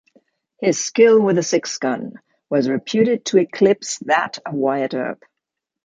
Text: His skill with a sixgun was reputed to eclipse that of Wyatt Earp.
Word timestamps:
His 0.59 0.83
skill 0.83 1.21
with 1.21 1.37
a 1.37 1.41
sixgun 1.41 2.13
was 2.49 2.67
reputed 2.67 3.23
to 3.25 3.37
eclipse 3.37 3.99
that 3.99 4.39
of 4.47 4.55
Wyatt 4.55 4.95
Earp. 4.95 5.23